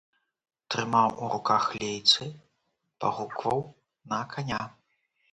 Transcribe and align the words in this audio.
Трымаў 0.75 1.09
у 1.25 1.27
руках 1.33 1.67
лейцы, 1.79 2.25
пагукваў 3.03 3.61
на 4.15 4.21
каня. 4.33 4.59